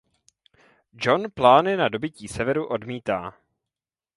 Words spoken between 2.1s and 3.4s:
Severu odmítá.